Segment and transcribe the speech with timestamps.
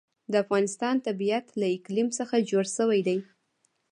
[0.31, 3.17] د افغانستان طبیعت له اقلیم څخه جوړ شوی دی.